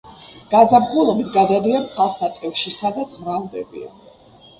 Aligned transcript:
გაზაფხულობით 0.51 1.27
გადადიან 1.35 1.85
წყალსატევში, 1.89 2.73
სადაც 2.79 3.13
მრავლდებიან. 3.27 3.93